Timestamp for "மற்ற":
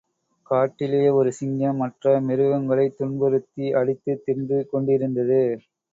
1.75-2.21